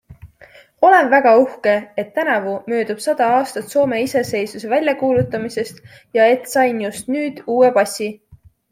[0.87, 5.89] Olen väga uhke, et tänavu möödub sada aastat Soome iseseisvuse väljakuulutamisest
[6.19, 8.15] ja et sain just nüüd uue passi.